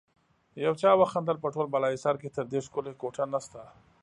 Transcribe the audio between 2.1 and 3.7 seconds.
کې تر دې ښکلی کوټه نشته.